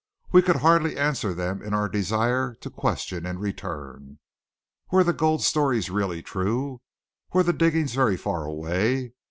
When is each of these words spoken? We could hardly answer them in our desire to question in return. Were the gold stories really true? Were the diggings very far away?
We 0.31 0.41
could 0.41 0.55
hardly 0.55 0.97
answer 0.97 1.31
them 1.31 1.61
in 1.61 1.75
our 1.75 1.87
desire 1.87 2.55
to 2.61 2.71
question 2.71 3.23
in 3.27 3.37
return. 3.37 4.17
Were 4.89 5.03
the 5.03 5.13
gold 5.13 5.43
stories 5.43 5.91
really 5.91 6.23
true? 6.23 6.81
Were 7.33 7.43
the 7.43 7.53
diggings 7.53 7.93
very 7.93 8.17
far 8.17 8.45
away? 8.45 9.13